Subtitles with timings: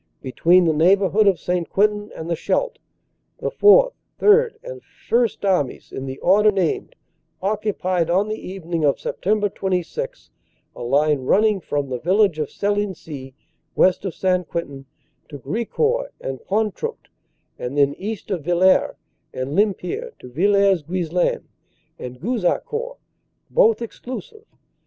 [0.23, 1.69] "Between the neighbourhood of St.
[1.69, 2.79] Quentin and the Scheldt,
[3.37, 6.95] the Fourth, Third and First Armies in the order named
[7.39, 9.53] occupied on the evening of Sept.
[9.53, 10.31] 26
[10.75, 13.35] a line running from the village of Selency
[13.75, 14.47] (west of St.
[14.47, 14.87] Quentin)
[15.29, 17.09] to Gricourt and Pontruct,
[17.59, 18.95] and thence east of Villeret
[19.35, 21.43] and Lempire to Villers Guislain
[21.99, 22.97] and Gouzeaucourt,
[23.51, 24.45] both exclusive.